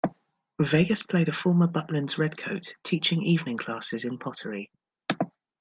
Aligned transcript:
Vegas 0.59 1.03
played 1.03 1.29
a 1.29 1.31
former 1.31 1.67
Butlin's 1.67 2.17
redcoat 2.17 2.73
teaching 2.83 3.21
evening 3.21 3.57
classes 3.57 4.03
in 4.03 4.17
pottery. 4.17 4.71